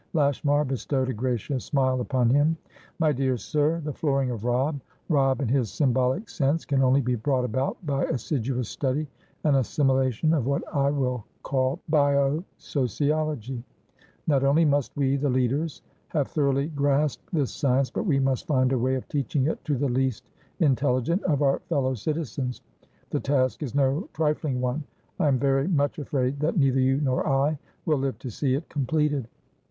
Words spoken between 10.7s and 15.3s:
I will call bio sociology. Not only must we, the